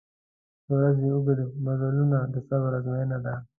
•د 0.65 0.67
ورځې 0.77 1.07
اوږده 1.13 1.45
مزلونه 1.65 2.17
د 2.33 2.35
صبر 2.47 2.71
آزموینه 2.79 3.17
ده. 3.25 3.33